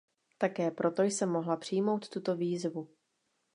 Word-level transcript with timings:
Také 0.37 0.71
proto 0.71 1.03
jsem 1.03 1.29
mohla 1.29 1.57
přijmout 1.57 2.09
tuto 2.09 2.35
výzvu. 2.35 2.89